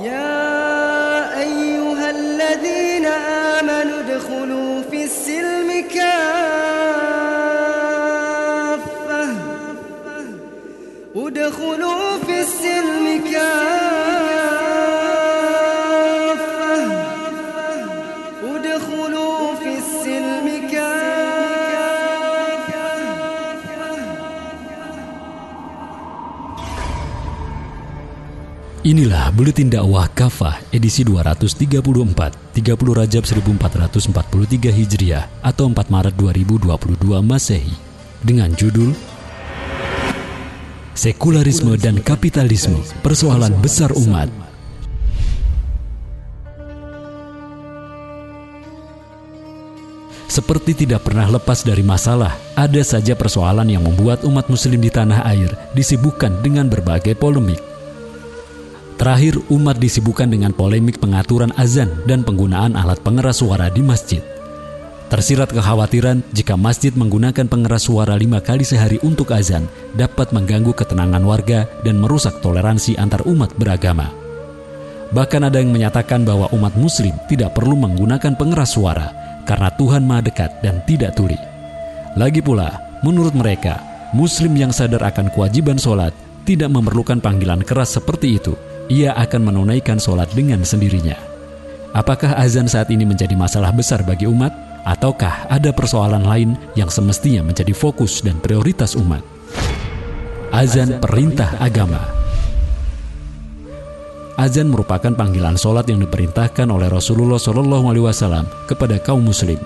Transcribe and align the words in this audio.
يا 0.00 1.40
أيها 1.40 2.10
الذين 2.10 3.06
آمنوا 3.06 4.00
ادخلوا 4.00 4.82
في 4.90 5.04
السلم 5.04 5.84
كافة. 5.94 6.12
ادخلوا 11.16 12.18
في 12.26 12.40
السلم 12.40 13.11
Inilah 28.82 29.30
Buletin 29.30 29.70
Dakwah 29.70 30.10
Kafah 30.10 30.58
edisi 30.74 31.06
234, 31.06 31.86
30 31.86 32.98
Rajab 32.98 33.22
1443 33.22 34.74
Hijriah 34.74 35.30
atau 35.38 35.70
4 35.70 35.86
Maret 35.86 36.10
2022 36.18 36.98
Masehi 37.22 37.78
dengan 38.26 38.50
judul 38.50 38.90
Sekularisme 40.98 41.78
dan 41.78 42.02
Kapitalisme, 42.02 42.82
Persoalan 43.06 43.54
Besar 43.62 43.94
Umat. 43.94 44.26
Seperti 50.26 50.74
tidak 50.74 51.06
pernah 51.06 51.30
lepas 51.30 51.62
dari 51.62 51.86
masalah, 51.86 52.34
ada 52.58 52.82
saja 52.82 53.14
persoalan 53.14 53.70
yang 53.70 53.86
membuat 53.86 54.26
umat 54.26 54.50
muslim 54.50 54.82
di 54.82 54.90
tanah 54.90 55.22
air 55.30 55.54
disibukkan 55.70 56.42
dengan 56.42 56.66
berbagai 56.66 57.14
polemik. 57.14 57.71
Terakhir, 59.00 59.40
umat 59.50 59.80
disibukkan 59.80 60.28
dengan 60.30 60.54
polemik 60.54 61.02
pengaturan 61.02 61.50
azan 61.58 61.90
dan 62.06 62.22
penggunaan 62.22 62.78
alat 62.78 63.00
pengeras 63.00 63.40
suara 63.42 63.72
di 63.72 63.82
masjid. 63.82 64.22
Tersirat 65.12 65.52
kekhawatiran 65.52 66.24
jika 66.32 66.56
masjid 66.56 66.88
menggunakan 66.96 67.44
pengeras 67.44 67.84
suara 67.84 68.16
lima 68.16 68.40
kali 68.40 68.64
sehari 68.64 68.96
untuk 69.04 69.36
azan 69.36 69.68
dapat 69.92 70.32
mengganggu 70.32 70.72
ketenangan 70.72 71.20
warga 71.20 71.68
dan 71.84 72.00
merusak 72.00 72.40
toleransi 72.40 72.96
antar 72.96 73.20
umat 73.28 73.52
beragama. 73.60 74.08
Bahkan 75.12 75.52
ada 75.52 75.60
yang 75.60 75.68
menyatakan 75.68 76.24
bahwa 76.24 76.48
umat 76.56 76.72
muslim 76.80 77.12
tidak 77.28 77.52
perlu 77.52 77.76
menggunakan 77.76 78.32
pengeras 78.32 78.72
suara 78.72 79.12
karena 79.44 79.68
Tuhan 79.76 80.00
maha 80.08 80.24
dekat 80.24 80.64
dan 80.64 80.80
tidak 80.88 81.12
tuli. 81.12 81.36
Lagi 82.16 82.40
pula, 82.40 82.72
menurut 83.04 83.36
mereka, 83.36 83.84
muslim 84.16 84.56
yang 84.56 84.72
sadar 84.72 85.04
akan 85.12 85.28
kewajiban 85.28 85.76
sholat 85.76 86.16
tidak 86.48 86.72
memerlukan 86.72 87.20
panggilan 87.20 87.60
keras 87.60 88.00
seperti 88.00 88.40
itu. 88.40 88.56
Ia 88.92 89.16
akan 89.16 89.48
menunaikan 89.48 89.96
sholat 89.96 90.28
dengan 90.36 90.60
sendirinya. 90.68 91.16
Apakah 91.96 92.36
azan 92.36 92.68
saat 92.68 92.92
ini 92.92 93.08
menjadi 93.08 93.32
masalah 93.32 93.72
besar 93.72 94.04
bagi 94.04 94.28
umat? 94.28 94.52
Ataukah 94.84 95.48
ada 95.48 95.72
persoalan 95.72 96.28
lain 96.28 96.60
yang 96.76 96.92
semestinya 96.92 97.40
menjadi 97.40 97.72
fokus 97.72 98.20
dan 98.20 98.36
prioritas 98.36 98.92
umat? 99.00 99.24
Azan 100.52 101.00
perintah 101.00 101.56
agama. 101.56 102.04
Azan 104.36 104.68
merupakan 104.68 105.16
panggilan 105.16 105.56
sholat 105.56 105.88
yang 105.88 106.04
diperintahkan 106.04 106.68
oleh 106.68 106.92
Rasulullah 106.92 107.40
Wasallam 107.40 108.44
kepada 108.68 109.00
kaum 109.00 109.24
Muslim. 109.24 109.56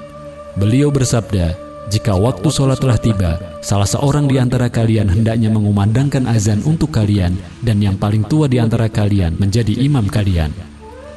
Beliau 0.55 0.95
bersabda, 0.95 1.66
jika 1.87 2.19
waktu 2.19 2.51
sholat 2.51 2.83
telah 2.83 2.99
tiba, 2.99 3.33
salah 3.63 3.87
seorang 3.87 4.27
di 4.27 4.43
antara 4.43 4.67
kalian 4.67 5.07
hendaknya 5.07 5.55
mengumandangkan 5.55 6.27
azan 6.27 6.59
untuk 6.67 6.91
kalian, 6.91 7.39
dan 7.63 7.79
yang 7.79 7.95
paling 7.95 8.27
tua 8.27 8.51
di 8.51 8.59
antara 8.59 8.91
kalian 8.91 9.39
menjadi 9.39 9.71
imam 9.79 10.11
kalian. 10.11 10.51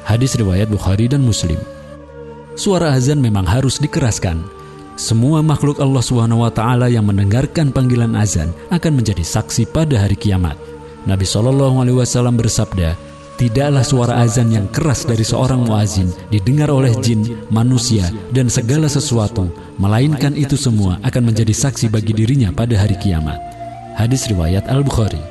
Hadis 0.06 0.38
riwayat 0.38 0.70
Bukhari 0.70 1.10
dan 1.10 1.26
Muslim. 1.26 1.58
Suara 2.54 2.94
azan 2.94 3.18
memang 3.18 3.42
harus 3.50 3.82
dikeraskan. 3.82 4.46
Semua 4.94 5.42
makhluk 5.42 5.82
Allah 5.82 6.04
SWT 6.04 6.62
yang 6.92 7.02
mendengarkan 7.02 7.74
panggilan 7.74 8.14
azan 8.14 8.54
akan 8.70 9.02
menjadi 9.02 9.26
saksi 9.26 9.74
pada 9.74 9.98
hari 9.98 10.14
kiamat. 10.14 10.54
Nabi 11.02 11.26
Shallallahu 11.26 11.82
Alaihi 11.82 11.98
Wasallam 11.98 12.38
bersabda, 12.38 12.94
Tidaklah 13.40 13.80
suara 13.80 14.20
azan 14.20 14.52
yang 14.52 14.68
keras 14.68 15.08
dari 15.08 15.24
seorang 15.24 15.64
muazin 15.64 16.12
didengar 16.28 16.68
oleh 16.68 16.92
jin, 17.00 17.40
manusia, 17.48 18.12
dan 18.36 18.52
segala 18.52 18.84
sesuatu, 18.84 19.48
melainkan 19.80 20.36
itu 20.36 20.60
semua 20.60 21.00
akan 21.00 21.32
menjadi 21.32 21.56
saksi 21.56 21.88
bagi 21.88 22.12
dirinya 22.12 22.52
pada 22.52 22.76
hari 22.76 23.00
kiamat. 23.00 23.40
Hadis 23.96 24.28
riwayat 24.28 24.68
Al-Bukhari. 24.68 25.24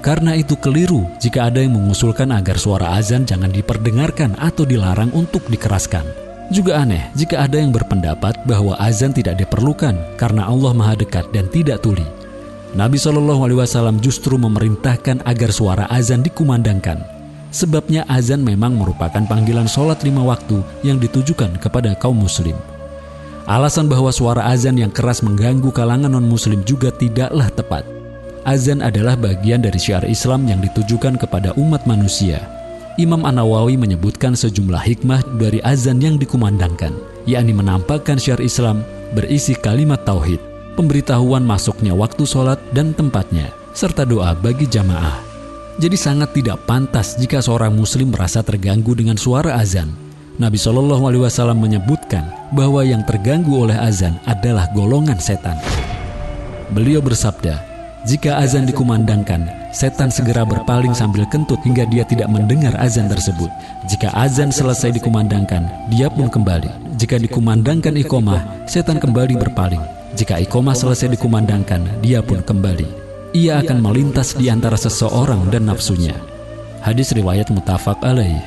Karena 0.00 0.40
itu 0.40 0.56
keliru 0.56 1.04
jika 1.20 1.52
ada 1.52 1.60
yang 1.60 1.76
mengusulkan 1.76 2.32
agar 2.32 2.56
suara 2.56 2.96
azan 2.96 3.28
jangan 3.28 3.52
diperdengarkan 3.52 4.40
atau 4.40 4.64
dilarang 4.64 5.12
untuk 5.12 5.44
dikeraskan. 5.52 6.08
Juga 6.48 6.80
aneh 6.80 7.12
jika 7.12 7.44
ada 7.44 7.60
yang 7.60 7.76
berpendapat 7.76 8.40
bahwa 8.48 8.72
azan 8.80 9.12
tidak 9.12 9.36
diperlukan 9.36 10.16
karena 10.16 10.48
Allah 10.48 10.72
Maha 10.72 10.96
Dekat 10.96 11.28
dan 11.36 11.44
tidak 11.52 11.84
tuli. 11.84 12.08
Nabi 12.72 12.96
Shallallahu 12.96 13.44
Alaihi 13.44 13.60
Wasallam 13.60 14.00
justru 14.00 14.40
memerintahkan 14.40 15.28
agar 15.28 15.52
suara 15.52 15.84
azan 15.92 16.24
dikumandangkan 16.24 17.19
Sebabnya 17.50 18.06
azan 18.06 18.46
memang 18.46 18.78
merupakan 18.78 19.22
panggilan 19.26 19.66
sholat 19.66 20.06
lima 20.06 20.22
waktu 20.22 20.62
yang 20.86 21.02
ditujukan 21.02 21.58
kepada 21.58 21.98
kaum 21.98 22.14
muslim. 22.14 22.54
Alasan 23.50 23.90
bahwa 23.90 24.14
suara 24.14 24.46
azan 24.46 24.78
yang 24.78 24.94
keras 24.94 25.26
mengganggu 25.26 25.74
kalangan 25.74 26.14
non-muslim 26.14 26.62
juga 26.62 26.94
tidaklah 26.94 27.50
tepat. 27.50 27.82
Azan 28.46 28.78
adalah 28.80 29.18
bagian 29.18 29.60
dari 29.60 29.76
syiar 29.76 30.06
Islam 30.06 30.46
yang 30.46 30.62
ditujukan 30.62 31.18
kepada 31.18 31.50
umat 31.58 31.82
manusia. 31.90 32.38
Imam 32.94 33.26
An-Nawawi 33.26 33.74
menyebutkan 33.74 34.38
sejumlah 34.38 34.80
hikmah 34.80 35.20
dari 35.40 35.58
azan 35.66 35.98
yang 35.98 36.16
dikumandangkan, 36.16 36.94
yakni 37.26 37.50
menampakkan 37.50 38.16
syiar 38.16 38.38
Islam 38.38 38.86
berisi 39.10 39.58
kalimat 39.58 40.06
tauhid, 40.06 40.38
pemberitahuan 40.78 41.42
masuknya 41.42 41.92
waktu 41.96 42.22
sholat 42.22 42.62
dan 42.70 42.94
tempatnya, 42.94 43.50
serta 43.74 44.06
doa 44.06 44.32
bagi 44.38 44.70
jamaah. 44.70 45.29
Jadi 45.78 45.94
sangat 45.94 46.34
tidak 46.34 46.66
pantas 46.66 47.14
jika 47.14 47.38
seorang 47.38 47.70
muslim 47.70 48.10
merasa 48.10 48.42
terganggu 48.42 48.96
dengan 48.98 49.14
suara 49.14 49.54
azan. 49.54 49.94
Nabi 50.40 50.56
Shallallahu 50.56 51.04
Alaihi 51.04 51.22
Wasallam 51.22 51.60
menyebutkan 51.60 52.24
bahwa 52.50 52.80
yang 52.80 53.04
terganggu 53.04 53.68
oleh 53.68 53.76
azan 53.76 54.16
adalah 54.24 54.66
golongan 54.72 55.20
setan. 55.20 55.54
Beliau 56.72 57.04
bersabda, 57.04 57.60
jika 58.08 58.40
azan 58.40 58.64
dikumandangkan, 58.64 59.44
setan 59.70 60.08
segera 60.08 60.48
berpaling 60.48 60.96
sambil 60.96 61.28
kentut 61.28 61.60
hingga 61.60 61.84
dia 61.92 62.08
tidak 62.08 62.32
mendengar 62.32 62.72
azan 62.80 63.12
tersebut. 63.12 63.52
Jika 63.84 64.08
azan 64.16 64.48
selesai 64.48 64.96
dikumandangkan, 64.96 65.68
dia 65.92 66.08
pun 66.08 66.32
kembali. 66.32 66.96
Jika 66.96 67.20
dikumandangkan 67.20 68.00
ikomah, 68.00 68.64
setan 68.64 68.96
kembali 68.96 69.36
berpaling. 69.36 69.82
Jika 70.16 70.40
ikomah 70.40 70.72
selesai 70.72 71.12
dikumandangkan, 71.12 72.00
dia 72.00 72.24
pun 72.24 72.40
kembali 72.40 72.99
ia 73.30 73.62
akan 73.62 73.78
melintas 73.78 74.34
di 74.34 74.50
antara 74.50 74.74
seseorang 74.74 75.50
dan 75.54 75.70
nafsunya. 75.70 76.14
Hadis 76.82 77.14
riwayat 77.14 77.52
mutafak 77.54 78.00
alaih. 78.02 78.42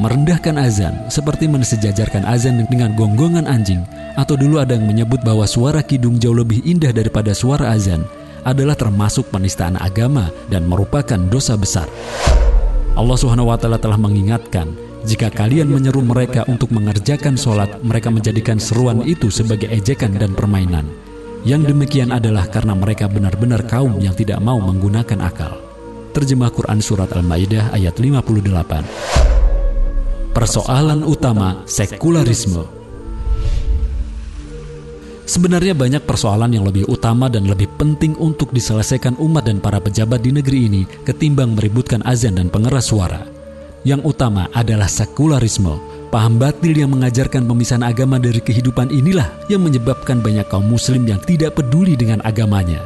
Merendahkan 0.00 0.56
azan 0.56 0.96
seperti 1.12 1.44
mensejajarkan 1.44 2.24
azan 2.24 2.64
dengan 2.72 2.96
gonggongan 2.96 3.44
anjing 3.44 3.84
atau 4.16 4.32
dulu 4.32 4.56
ada 4.56 4.72
yang 4.74 4.88
menyebut 4.88 5.20
bahwa 5.20 5.44
suara 5.44 5.84
kidung 5.84 6.16
jauh 6.16 6.34
lebih 6.34 6.64
indah 6.64 6.90
daripada 6.90 7.36
suara 7.36 7.76
azan 7.76 8.02
adalah 8.48 8.72
termasuk 8.72 9.28
penistaan 9.28 9.76
agama 9.76 10.32
dan 10.48 10.64
merupakan 10.64 11.20
dosa 11.28 11.54
besar. 11.60 11.84
Allah 12.96 13.16
Subhanahu 13.20 13.52
wa 13.52 13.60
taala 13.60 13.76
telah 13.76 14.00
mengingatkan, 14.00 14.72
jika 15.04 15.28
kalian 15.28 15.68
menyeru 15.68 16.00
mereka 16.00 16.48
untuk 16.48 16.72
mengerjakan 16.72 17.36
sholat, 17.36 17.68
mereka 17.84 18.08
menjadikan 18.08 18.56
seruan 18.56 19.04
itu 19.04 19.28
sebagai 19.28 19.68
ejekan 19.68 20.16
dan 20.16 20.32
permainan. 20.32 20.88
Yang 21.40 21.72
demikian 21.72 22.12
adalah 22.12 22.44
karena 22.52 22.76
mereka 22.76 23.08
benar-benar 23.08 23.64
kaum 23.64 23.96
yang 23.96 24.12
tidak 24.12 24.44
mau 24.44 24.60
menggunakan 24.60 25.24
akal. 25.24 25.56
Terjemah 26.12 26.52
Quran 26.52 26.84
Surat 26.84 27.08
Al-Ma'idah 27.14 27.72
ayat 27.72 27.96
58 27.96 30.34
Persoalan 30.34 31.06
utama 31.06 31.62
sekularisme 31.70 32.66
Sebenarnya 35.30 35.78
banyak 35.78 36.02
persoalan 36.02 36.50
yang 36.50 36.66
lebih 36.66 36.90
utama 36.90 37.30
dan 37.30 37.46
lebih 37.46 37.70
penting 37.78 38.18
untuk 38.18 38.50
diselesaikan 38.50 39.14
umat 39.22 39.46
dan 39.46 39.62
para 39.62 39.78
pejabat 39.78 40.26
di 40.26 40.34
negeri 40.34 40.66
ini 40.66 40.82
ketimbang 41.06 41.54
meributkan 41.54 42.02
azan 42.02 42.34
dan 42.34 42.50
pengeras 42.50 42.90
suara. 42.90 43.22
Yang 43.86 44.10
utama 44.10 44.50
adalah 44.50 44.90
sekularisme, 44.90 45.78
Paham 46.10 46.42
batil 46.42 46.74
yang 46.74 46.90
mengajarkan 46.90 47.46
pemisahan 47.46 47.86
agama 47.86 48.18
dari 48.18 48.42
kehidupan 48.42 48.90
inilah 48.90 49.30
yang 49.46 49.62
menyebabkan 49.62 50.18
banyak 50.18 50.42
kaum 50.50 50.66
muslim 50.66 51.06
yang 51.06 51.22
tidak 51.22 51.54
peduli 51.54 51.94
dengan 51.94 52.18
agamanya. 52.26 52.82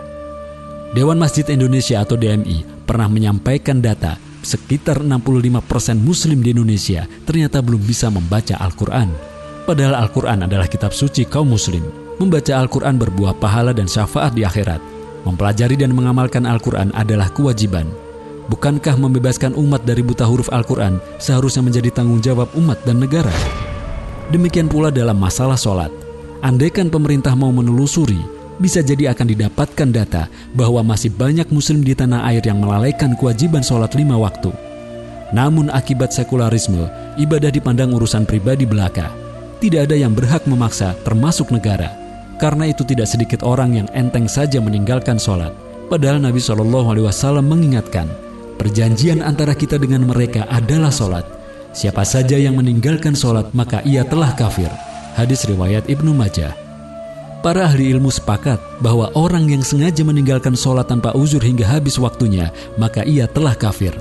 Dewan 0.92 1.16
Masjid 1.16 1.48
Indonesia 1.48 2.04
atau 2.04 2.20
DMI 2.20 2.84
pernah 2.84 3.08
menyampaikan 3.08 3.80
data 3.80 4.20
sekitar 4.44 5.00
65% 5.00 5.56
muslim 5.96 6.44
di 6.44 6.52
Indonesia 6.52 7.08
ternyata 7.24 7.64
belum 7.64 7.80
bisa 7.80 8.12
membaca 8.12 8.60
Al-Quran. 8.60 9.08
Padahal 9.64 10.04
Al-Quran 10.04 10.44
adalah 10.44 10.68
kitab 10.68 10.92
suci 10.92 11.24
kaum 11.24 11.48
muslim. 11.48 11.80
Membaca 12.20 12.60
Al-Quran 12.60 13.00
berbuah 13.00 13.40
pahala 13.40 13.72
dan 13.72 13.88
syafaat 13.88 14.36
di 14.36 14.44
akhirat. 14.44 14.84
Mempelajari 15.24 15.80
dan 15.80 15.96
mengamalkan 15.96 16.44
Al-Quran 16.44 16.92
adalah 16.92 17.32
kewajiban. 17.32 17.88
Bukankah 18.44 19.00
membebaskan 19.00 19.56
umat 19.56 19.88
dari 19.88 20.05
buta 20.05 20.29
huruf 20.29 20.52
Al-Quran 20.52 21.00
seharusnya 21.17 21.64
menjadi 21.64 21.88
tanggung 21.88 22.20
jawab 22.20 22.52
umat 22.61 22.76
dan 22.85 23.00
negara? 23.00 23.32
Demikian 24.29 24.69
pula 24.69 24.93
dalam 24.93 25.17
masalah 25.17 25.56
sholat. 25.56 25.88
Andaikan 26.44 26.93
pemerintah 26.93 27.32
mau 27.32 27.49
menelusuri, 27.49 28.20
bisa 28.61 28.85
jadi 28.85 29.17
akan 29.17 29.26
didapatkan 29.32 29.88
data 29.88 30.29
bahwa 30.52 30.85
masih 30.85 31.08
banyak 31.08 31.49
muslim 31.49 31.81
di 31.81 31.96
tanah 31.96 32.29
air 32.29 32.44
yang 32.44 32.61
melalaikan 32.61 33.17
kewajiban 33.17 33.64
sholat 33.64 33.96
lima 33.96 34.20
waktu. 34.20 34.52
Namun 35.32 35.73
akibat 35.73 36.12
sekularisme, 36.12 36.85
ibadah 37.17 37.49
dipandang 37.49 37.96
urusan 37.96 38.29
pribadi 38.29 38.69
belaka. 38.69 39.08
Tidak 39.58 39.88
ada 39.88 39.96
yang 39.96 40.12
berhak 40.12 40.44
memaksa, 40.44 40.93
termasuk 41.02 41.49
negara. 41.49 41.91
Karena 42.37 42.69
itu 42.69 42.85
tidak 42.85 43.08
sedikit 43.08 43.41
orang 43.41 43.73
yang 43.73 43.88
enteng 43.96 44.29
saja 44.29 44.61
meninggalkan 44.61 45.17
sholat. 45.17 45.50
Padahal 45.88 46.20
Nabi 46.20 46.38
Shallallahu 46.38 46.93
Alaihi 46.93 47.06
Wasallam 47.08 47.49
mengingatkan, 47.49 48.06
Perjanjian 48.64 49.20
antara 49.20 49.52
kita 49.52 49.76
dengan 49.76 50.08
mereka 50.08 50.49
adalah 50.49 50.88
solat. 50.88 51.28
Siapa 51.76 52.00
saja 52.00 52.40
yang 52.40 52.56
meninggalkan 52.56 53.12
solat, 53.12 53.52
maka 53.52 53.84
ia 53.84 54.08
telah 54.08 54.32
kafir. 54.32 54.72
Hadis 55.12 55.44
riwayat 55.44 55.84
Ibnu 55.84 56.16
Majah. 56.16 56.56
Para 57.44 57.69
ahli 57.69 57.93
ilmu 57.93 58.08
sepakat 58.08 58.56
bahwa 58.81 59.12
orang 59.12 59.52
yang 59.52 59.61
sengaja 59.61 60.00
meninggalkan 60.00 60.56
solat 60.56 60.88
tanpa 60.88 61.12
uzur 61.12 61.44
hingga 61.44 61.69
habis 61.69 62.00
waktunya, 62.00 62.49
maka 62.81 63.05
ia 63.05 63.28
telah 63.28 63.52
kafir. 63.52 63.93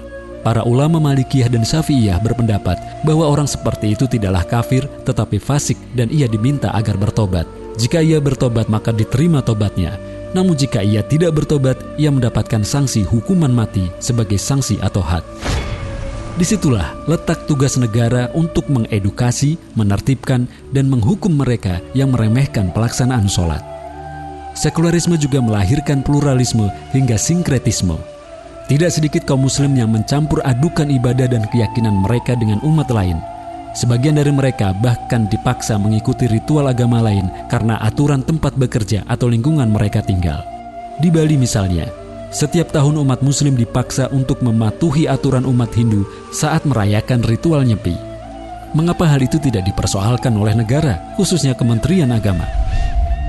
Para 0.48 0.63
ulama 0.63 0.95
Malikiyah 0.95 1.51
dan 1.51 1.68
Syafi'iyah 1.68 2.24
berpendapat 2.24 3.04
bahwa 3.04 3.27
orang 3.27 3.51
seperti 3.51 4.00
itu 4.00 4.07
tidaklah 4.07 4.48
kafir 4.48 4.88
tetapi 5.04 5.44
fasik 5.44 5.75
dan 5.92 6.07
ia 6.07 6.31
diminta 6.31 6.71
agar 6.71 6.95
bertobat. 6.95 7.44
Jika 7.75 8.00
ia 8.00 8.24
bertobat 8.24 8.71
maka 8.71 8.95
diterima 8.95 9.44
tobatnya. 9.44 10.00
Namun 10.33 10.57
jika 10.57 10.81
ia 10.81 11.06
tidak 11.06 11.38
bertobat, 11.38 11.77
ia 11.95 12.09
mendapatkan 12.09 12.65
sanksi 12.65 13.06
hukuman 13.06 13.53
mati 13.53 13.89
sebagai 14.01 14.41
sanksi 14.41 14.81
atau 14.81 15.06
had. 15.06 15.21
Di 16.33 16.41
situlah 16.41 16.97
letak 17.06 17.45
tugas 17.45 17.77
negara 17.77 18.33
untuk 18.33 18.65
mengedukasi, 18.65 19.62
menertibkan, 19.77 20.50
dan 20.74 20.89
menghukum 20.89 21.30
mereka 21.30 21.77
yang 21.94 22.09
meremehkan 22.09 22.74
pelaksanaan 22.74 23.30
sholat. 23.30 23.62
Sekularisme 24.57 25.13
juga 25.21 25.38
melahirkan 25.41 26.01
pluralisme 26.01 26.74
hingga 26.89 27.18
sinkretisme. 27.18 27.97
Tidak 28.65 28.89
sedikit 28.89 29.30
kaum 29.30 29.45
muslim 29.45 29.77
yang 29.77 29.94
mencampur 29.94 30.41
adukan 30.41 30.89
ibadah 30.89 31.30
dan 31.30 31.45
keyakinan 31.53 31.94
mereka 32.01 32.33
dengan 32.33 32.57
umat 32.65 32.89
lain– 32.89 33.21
Sebagian 33.73 34.21
dari 34.21 34.29
mereka 34.29 34.69
bahkan 34.69 35.25
dipaksa 35.25 35.81
mengikuti 35.81 36.29
ritual 36.29 36.69
agama 36.69 37.01
lain 37.01 37.25
karena 37.49 37.81
aturan 37.81 38.21
tempat 38.21 38.53
bekerja 38.53 39.01
atau 39.09 39.25
lingkungan 39.25 39.65
mereka 39.65 40.05
tinggal. 40.05 40.45
Di 41.01 41.09
Bali 41.09 41.33
misalnya, 41.41 41.89
setiap 42.29 42.69
tahun 42.69 43.01
umat 43.01 43.25
muslim 43.25 43.57
dipaksa 43.57 44.13
untuk 44.13 44.45
mematuhi 44.45 45.09
aturan 45.09 45.41
umat 45.49 45.73
Hindu 45.73 46.05
saat 46.29 46.69
merayakan 46.69 47.25
ritual 47.25 47.65
nyepi. 47.65 47.97
Mengapa 48.77 49.09
hal 49.09 49.25
itu 49.25 49.41
tidak 49.41 49.65
dipersoalkan 49.65 50.33
oleh 50.37 50.53
negara, 50.53 51.01
khususnya 51.17 51.57
Kementerian 51.57 52.13
Agama? 52.13 52.45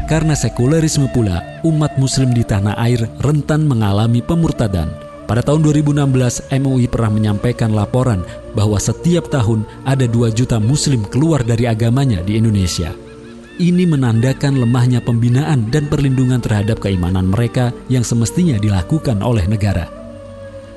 Karena 0.05 0.37
sekularisme 0.37 1.09
pula, 1.09 1.41
umat 1.65 1.97
muslim 1.97 2.37
di 2.37 2.45
tanah 2.45 2.77
air 2.81 3.09
rentan 3.21 3.65
mengalami 3.65 4.21
pemurtadan 4.21 5.04
pada 5.25 5.41
tahun 5.41 5.65
2016, 5.65 6.53
MUI 6.53 6.85
pernah 6.87 7.13
menyampaikan 7.13 7.73
laporan 7.73 8.21
bahwa 8.53 8.77
setiap 8.77 9.33
tahun 9.33 9.65
ada 9.89 10.05
2 10.05 10.29
juta 10.37 10.61
muslim 10.61 11.01
keluar 11.09 11.41
dari 11.41 11.65
agamanya 11.65 12.21
di 12.21 12.37
Indonesia. 12.37 12.93
Ini 13.55 13.87
menandakan 13.87 14.61
lemahnya 14.61 15.01
pembinaan 15.01 15.71
dan 15.71 15.87
perlindungan 15.89 16.43
terhadap 16.43 16.83
keimanan 16.83 17.31
mereka 17.31 17.71
yang 17.87 18.03
semestinya 18.03 18.59
dilakukan 18.59 19.23
oleh 19.23 19.47
negara. 19.47 19.87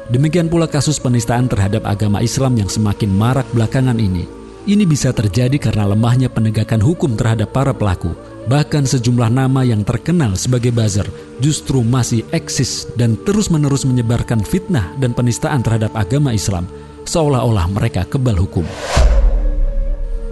Demikian 0.07 0.47
pula 0.47 0.69
kasus 0.71 1.01
penistaan 1.01 1.51
terhadap 1.51 1.83
agama 1.83 2.23
Islam 2.23 2.55
yang 2.55 2.71
semakin 2.71 3.11
marak 3.11 3.49
belakangan 3.51 3.99
ini. 3.99 4.23
Ini 4.63 4.87
bisa 4.87 5.11
terjadi 5.11 5.59
karena 5.59 5.91
lemahnya 5.91 6.31
penegakan 6.31 6.79
hukum 6.79 7.19
terhadap 7.19 7.51
para 7.51 7.75
pelaku, 7.75 8.15
Bahkan 8.47 8.87
sejumlah 8.87 9.27
nama 9.27 9.67
yang 9.67 9.83
terkenal 9.83 10.39
sebagai 10.39 10.71
buzzer 10.71 11.03
justru 11.43 11.83
masih 11.83 12.23
eksis 12.31 12.87
dan 12.95 13.19
terus-menerus 13.27 13.83
menyebarkan 13.83 14.39
fitnah 14.39 14.95
dan 15.03 15.11
penistaan 15.11 15.59
terhadap 15.59 15.91
agama 15.91 16.31
Islam, 16.31 16.63
seolah-olah 17.03 17.67
mereka 17.67 18.07
kebal 18.07 18.39
hukum. 18.39 18.63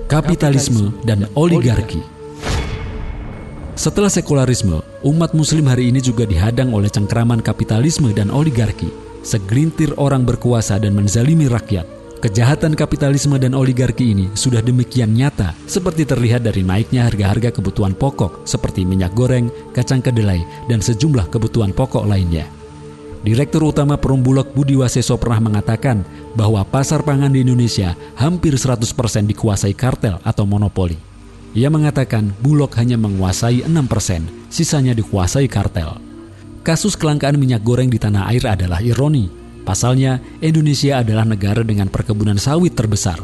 Kapitalisme 0.08 0.96
dan 1.04 1.28
oligarki. 1.36 2.00
Setelah 3.76 4.08
sekularisme, 4.08 4.80
umat 5.04 5.36
muslim 5.36 5.68
hari 5.68 5.92
ini 5.92 6.00
juga 6.00 6.24
dihadang 6.24 6.72
oleh 6.72 6.88
cengkraman 6.88 7.44
kapitalisme 7.44 8.16
dan 8.16 8.32
oligarki. 8.32 8.88
Segelintir 9.28 9.92
orang 10.00 10.24
berkuasa 10.24 10.80
dan 10.80 10.96
menzalimi 10.96 11.52
rakyat 11.52 12.05
Kejahatan 12.24 12.80
kapitalisme 12.80 13.36
dan 13.36 13.52
oligarki 13.52 14.16
ini 14.16 14.32
sudah 14.40 14.64
demikian 14.64 15.12
nyata 15.12 15.52
seperti 15.68 16.08
terlihat 16.08 16.48
dari 16.48 16.64
naiknya 16.64 17.12
harga-harga 17.12 17.60
kebutuhan 17.60 17.92
pokok 17.92 18.48
seperti 18.48 18.88
minyak 18.88 19.12
goreng, 19.12 19.52
kacang 19.76 20.00
kedelai, 20.00 20.40
dan 20.72 20.80
sejumlah 20.80 21.28
kebutuhan 21.28 21.76
pokok 21.76 22.08
lainnya. 22.08 22.48
Direktur 23.26 23.68
Utama 23.68 24.00
Perumbulok 24.00 24.56
Budi 24.56 24.80
Waseso 24.80 25.20
pernah 25.20 25.44
mengatakan 25.44 26.08
bahwa 26.38 26.64
pasar 26.64 27.04
pangan 27.04 27.34
di 27.34 27.44
Indonesia 27.44 27.98
hampir 28.16 28.56
100% 28.56 28.86
dikuasai 29.26 29.76
kartel 29.76 30.22
atau 30.24 30.48
monopoli. 30.48 30.96
Ia 31.52 31.68
mengatakan 31.68 32.32
Bulog 32.40 32.72
hanya 32.80 32.96
menguasai 32.96 33.66
6%, 33.66 33.72
sisanya 34.48 34.96
dikuasai 34.96 35.50
kartel. 35.52 36.00
Kasus 36.64 36.96
kelangkaan 36.96 37.36
minyak 37.36 37.66
goreng 37.66 37.92
di 37.92 38.00
tanah 38.00 38.30
air 38.32 38.46
adalah 38.46 38.82
ironi 38.82 39.45
Pasalnya, 39.66 40.22
Indonesia 40.46 41.02
adalah 41.02 41.26
negara 41.26 41.66
dengan 41.66 41.90
perkebunan 41.90 42.38
sawit 42.38 42.78
terbesar. 42.78 43.18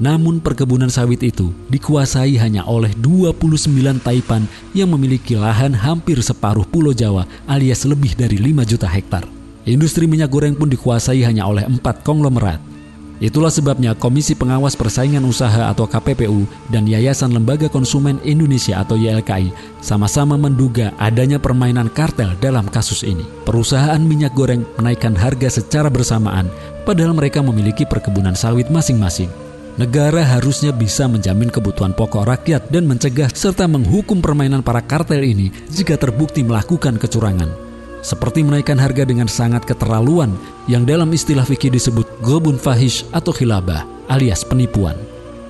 Namun 0.00 0.42
perkebunan 0.42 0.90
sawit 0.90 1.22
itu 1.22 1.54
dikuasai 1.70 2.34
hanya 2.40 2.66
oleh 2.66 2.90
29 2.98 4.02
taipan 4.02 4.42
yang 4.74 4.90
memiliki 4.90 5.38
lahan 5.38 5.70
hampir 5.70 6.18
separuh 6.18 6.66
pulau 6.66 6.90
Jawa 6.90 7.30
alias 7.46 7.86
lebih 7.86 8.18
dari 8.18 8.40
5 8.40 8.66
juta 8.66 8.90
hektar. 8.90 9.22
Industri 9.62 10.10
minyak 10.10 10.34
goreng 10.34 10.58
pun 10.58 10.66
dikuasai 10.66 11.22
hanya 11.22 11.46
oleh 11.46 11.62
empat 11.62 12.02
konglomerat. 12.02 12.73
Itulah 13.22 13.50
sebabnya 13.50 13.94
Komisi 13.94 14.34
Pengawas 14.34 14.74
Persaingan 14.74 15.22
Usaha 15.22 15.70
atau 15.70 15.86
KPPU 15.86 16.50
dan 16.66 16.82
Yayasan 16.82 17.30
Lembaga 17.30 17.70
Konsumen 17.70 18.18
Indonesia 18.26 18.82
atau 18.82 18.98
YLKI 18.98 19.54
sama-sama 19.78 20.34
menduga 20.34 20.90
adanya 20.98 21.38
permainan 21.38 21.86
kartel 21.94 22.34
dalam 22.42 22.66
kasus 22.66 23.06
ini. 23.06 23.22
Perusahaan 23.46 24.02
minyak 24.02 24.34
goreng 24.34 24.66
menaikkan 24.74 25.14
harga 25.14 25.62
secara 25.62 25.86
bersamaan 25.86 26.50
padahal 26.82 27.14
mereka 27.14 27.38
memiliki 27.38 27.86
perkebunan 27.86 28.34
sawit 28.34 28.66
masing-masing. 28.66 29.30
Negara 29.74 30.22
harusnya 30.22 30.70
bisa 30.70 31.10
menjamin 31.10 31.50
kebutuhan 31.50 31.94
pokok 31.94 32.30
rakyat 32.30 32.70
dan 32.70 32.86
mencegah 32.86 33.26
serta 33.30 33.66
menghukum 33.66 34.22
permainan 34.22 34.62
para 34.62 34.78
kartel 34.78 35.22
ini 35.22 35.50
jika 35.66 35.98
terbukti 35.98 36.46
melakukan 36.46 36.94
kecurangan 36.94 37.73
seperti 38.04 38.44
menaikkan 38.44 38.76
harga 38.76 39.08
dengan 39.08 39.24
sangat 39.24 39.64
keterlaluan 39.64 40.36
yang 40.68 40.84
dalam 40.84 41.08
istilah 41.08 41.48
fikih 41.48 41.72
disebut 41.72 42.04
gobun 42.20 42.60
fahish 42.60 43.08
atau 43.16 43.32
khilabah 43.32 43.88
alias 44.12 44.44
penipuan. 44.44 44.94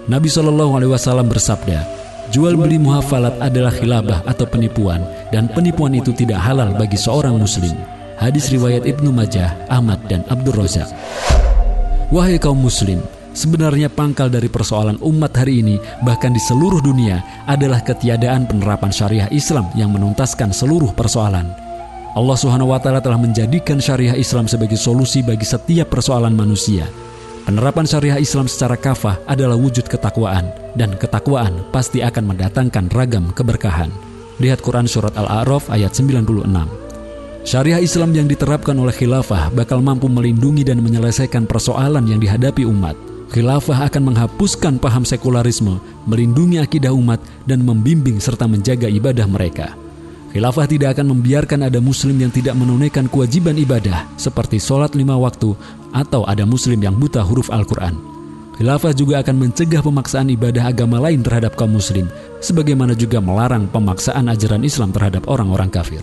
Nabi 0.06 0.30
Shallallahu 0.30 0.78
Alaihi 0.78 0.92
Wasallam 0.94 1.26
bersabda, 1.26 1.82
jual 2.30 2.54
beli 2.54 2.78
muhafalat 2.78 3.34
adalah 3.42 3.74
khilabah 3.74 4.22
atau 4.22 4.46
penipuan 4.46 5.02
dan 5.34 5.50
penipuan 5.50 5.98
itu 5.98 6.14
tidak 6.14 6.38
halal 6.38 6.70
bagi 6.78 6.94
seorang 6.94 7.34
muslim. 7.34 7.74
Hadis 8.14 8.54
riwayat 8.54 8.86
Ibnu 8.86 9.10
Majah, 9.10 9.66
Ahmad 9.66 9.98
dan 10.06 10.22
Abdul 10.30 10.54
Razak. 10.54 10.86
Wahai 12.14 12.38
kaum 12.38 12.62
muslim, 12.62 13.02
sebenarnya 13.34 13.90
pangkal 13.90 14.30
dari 14.30 14.46
persoalan 14.46 15.02
umat 15.02 15.34
hari 15.34 15.58
ini 15.64 15.82
bahkan 16.06 16.30
di 16.30 16.38
seluruh 16.38 16.78
dunia 16.78 17.18
adalah 17.50 17.82
ketiadaan 17.82 18.46
penerapan 18.46 18.94
syariah 18.94 19.26
Islam 19.34 19.66
yang 19.74 19.90
menuntaskan 19.90 20.54
seluruh 20.54 20.94
persoalan. 20.94 21.63
Allah 22.14 22.38
Subhanahu 22.38 22.70
wa 22.70 22.78
taala 22.78 23.02
telah 23.02 23.18
menjadikan 23.18 23.82
syariah 23.82 24.14
Islam 24.14 24.46
sebagai 24.46 24.78
solusi 24.78 25.18
bagi 25.18 25.42
setiap 25.42 25.90
persoalan 25.90 26.30
manusia. 26.30 26.86
Penerapan 27.42 27.90
syariah 27.90 28.22
Islam 28.22 28.46
secara 28.46 28.78
kafah 28.78 29.18
adalah 29.26 29.58
wujud 29.58 29.90
ketakwaan 29.90 30.46
dan 30.78 30.94
ketakwaan 30.94 31.66
pasti 31.74 32.06
akan 32.06 32.30
mendatangkan 32.30 32.86
ragam 32.94 33.34
keberkahan. 33.34 33.90
Lihat 34.38 34.62
Quran 34.62 34.86
surat 34.86 35.10
Al-A'raf 35.18 35.66
ayat 35.74 35.90
96. 35.90 36.46
Syariah 37.42 37.82
Islam 37.82 38.14
yang 38.14 38.30
diterapkan 38.30 38.78
oleh 38.78 38.94
khilafah 38.94 39.50
bakal 39.50 39.82
mampu 39.82 40.06
melindungi 40.06 40.62
dan 40.62 40.80
menyelesaikan 40.86 41.50
persoalan 41.50 42.06
yang 42.06 42.22
dihadapi 42.22 42.62
umat. 42.62 42.94
Khilafah 43.34 43.90
akan 43.90 44.14
menghapuskan 44.14 44.78
paham 44.78 45.02
sekularisme, 45.02 45.82
melindungi 46.06 46.62
akidah 46.62 46.94
umat, 46.94 47.18
dan 47.42 47.66
membimbing 47.66 48.22
serta 48.22 48.46
menjaga 48.46 48.86
ibadah 48.86 49.26
mereka. 49.26 49.74
Khilafah 50.34 50.66
tidak 50.66 50.98
akan 50.98 51.14
membiarkan 51.14 51.70
ada 51.70 51.78
muslim 51.78 52.18
yang 52.18 52.34
tidak 52.34 52.58
menunaikan 52.58 53.06
kewajiban 53.06 53.54
ibadah 53.54 54.02
seperti 54.18 54.58
sholat 54.58 54.98
lima 54.98 55.14
waktu 55.14 55.54
atau 55.94 56.26
ada 56.26 56.42
muslim 56.42 56.82
yang 56.82 56.98
buta 56.98 57.22
huruf 57.22 57.54
Al-Quran. 57.54 57.94
Khilafah 58.58 58.98
juga 58.98 59.22
akan 59.22 59.46
mencegah 59.46 59.78
pemaksaan 59.78 60.34
ibadah 60.34 60.74
agama 60.74 60.98
lain 60.98 61.22
terhadap 61.22 61.54
kaum 61.54 61.78
muslim, 61.78 62.10
sebagaimana 62.42 62.98
juga 62.98 63.22
melarang 63.22 63.70
pemaksaan 63.70 64.26
ajaran 64.26 64.66
Islam 64.66 64.90
terhadap 64.90 65.22
orang-orang 65.30 65.70
kafir. 65.70 66.02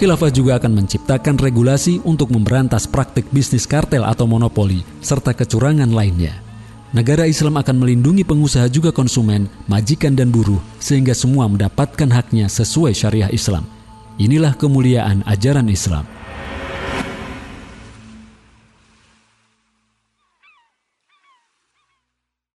Khilafah 0.00 0.32
juga 0.32 0.56
akan 0.56 0.72
menciptakan 0.72 1.36
regulasi 1.36 2.00
untuk 2.08 2.32
memberantas 2.32 2.88
praktik 2.88 3.28
bisnis 3.28 3.68
kartel 3.68 4.08
atau 4.08 4.24
monopoli, 4.24 4.80
serta 5.04 5.36
kecurangan 5.36 5.92
lainnya. 5.92 6.45
Negara 6.96 7.28
Islam 7.28 7.60
akan 7.60 7.76
melindungi 7.84 8.24
pengusaha 8.24 8.72
juga 8.72 8.88
konsumen, 8.88 9.52
majikan 9.68 10.16
dan 10.16 10.32
buruh, 10.32 10.64
sehingga 10.80 11.12
semua 11.12 11.44
mendapatkan 11.44 12.08
haknya 12.08 12.48
sesuai 12.48 12.96
syariah 12.96 13.28
Islam. 13.28 13.68
Inilah 14.16 14.56
kemuliaan 14.56 15.20
ajaran 15.28 15.68
Islam. 15.68 16.08